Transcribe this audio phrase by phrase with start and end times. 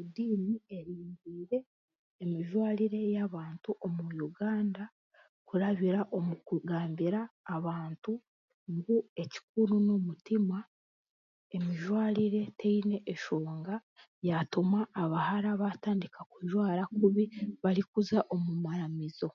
[0.00, 1.58] Ediini eihindwire
[2.22, 4.82] emijwarire y'abantu omu Uganda
[5.48, 7.20] kurabira omu kugambira
[7.56, 8.12] abantu
[8.74, 10.58] ngu ekikuro n'omutima
[11.56, 13.74] emijwarire teine enshonga
[14.22, 17.24] kyatuma abahara baatandika kujwara kubi
[17.62, 19.28] barikuza omu maramizo